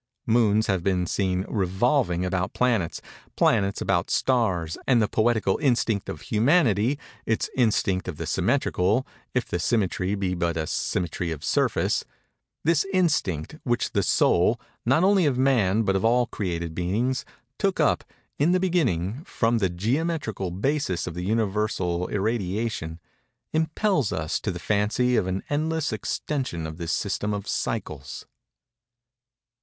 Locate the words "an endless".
25.27-25.93